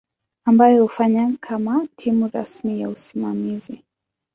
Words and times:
ambayo 0.45 0.81
hufanya 0.83 1.37
kama 1.39 1.87
timu 1.95 2.29
rasmi 2.33 2.81
ya 2.81 2.89
usimamizi. 2.89 3.83